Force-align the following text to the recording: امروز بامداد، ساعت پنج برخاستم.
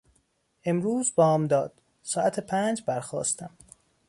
امروز 0.65 1.13
بامداد، 1.15 1.73
ساعت 2.03 2.39
پنج 2.39 2.83
برخاستم. 2.87 3.57